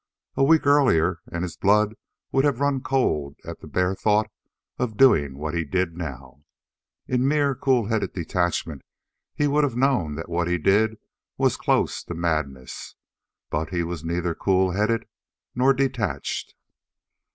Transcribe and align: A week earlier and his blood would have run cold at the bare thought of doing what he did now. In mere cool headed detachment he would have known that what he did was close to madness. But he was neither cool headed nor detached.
A 0.35 0.43
week 0.43 0.65
earlier 0.65 1.21
and 1.31 1.43
his 1.43 1.55
blood 1.55 1.93
would 2.31 2.43
have 2.43 2.59
run 2.59 2.81
cold 2.81 3.35
at 3.45 3.59
the 3.59 3.67
bare 3.67 3.93
thought 3.93 4.31
of 4.79 4.97
doing 4.97 5.37
what 5.37 5.53
he 5.53 5.63
did 5.63 5.95
now. 5.95 6.43
In 7.07 7.27
mere 7.27 7.53
cool 7.53 7.85
headed 7.85 8.13
detachment 8.13 8.81
he 9.35 9.45
would 9.45 9.63
have 9.63 9.75
known 9.77 10.15
that 10.15 10.27
what 10.27 10.47
he 10.47 10.57
did 10.57 10.97
was 11.37 11.55
close 11.55 12.03
to 12.05 12.15
madness. 12.15 12.95
But 13.51 13.69
he 13.69 13.83
was 13.83 14.03
neither 14.03 14.33
cool 14.33 14.71
headed 14.71 15.05
nor 15.53 15.71
detached. 15.71 16.55